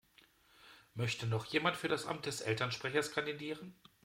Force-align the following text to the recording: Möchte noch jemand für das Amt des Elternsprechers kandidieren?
Möchte 0.95 1.27
noch 1.27 1.45
jemand 1.45 1.77
für 1.77 1.87
das 1.87 2.07
Amt 2.07 2.25
des 2.25 2.41
Elternsprechers 2.41 3.11
kandidieren? 3.11 3.75